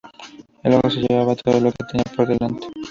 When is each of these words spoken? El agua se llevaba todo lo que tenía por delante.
El 0.63 0.73
agua 0.73 0.89
se 0.89 0.99
llevaba 1.07 1.35
todo 1.35 1.59
lo 1.59 1.71
que 1.71 1.85
tenía 1.91 2.05
por 2.17 2.27
delante. 2.27 2.67